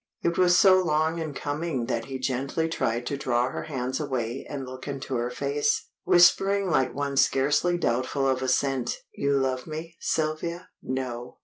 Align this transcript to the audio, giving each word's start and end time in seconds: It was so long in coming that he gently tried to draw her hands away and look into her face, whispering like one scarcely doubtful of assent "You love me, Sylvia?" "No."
It 0.23 0.35
was 0.35 0.57
so 0.57 0.81
long 0.83 1.19
in 1.19 1.35
coming 1.35 1.85
that 1.85 2.05
he 2.05 2.17
gently 2.17 2.67
tried 2.67 3.05
to 3.05 3.17
draw 3.17 3.51
her 3.51 3.65
hands 3.65 3.99
away 3.99 4.43
and 4.49 4.65
look 4.65 4.87
into 4.87 5.13
her 5.13 5.29
face, 5.29 5.89
whispering 6.05 6.71
like 6.71 6.95
one 6.95 7.15
scarcely 7.17 7.77
doubtful 7.77 8.27
of 8.27 8.41
assent 8.41 8.97
"You 9.13 9.33
love 9.33 9.67
me, 9.67 9.97
Sylvia?" 9.99 10.69
"No." 10.81 11.37